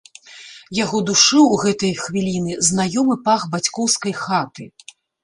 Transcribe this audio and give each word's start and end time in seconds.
Яго 0.83 1.01
душыў 1.09 1.43
у 1.57 1.59
гэтыя 1.63 1.99
хвіліны 2.03 2.55
знаёмы 2.69 3.15
пах 3.29 3.45
бацькоўскай 3.53 4.13
хаты. 4.23 4.63